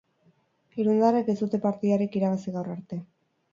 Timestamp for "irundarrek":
0.83-1.29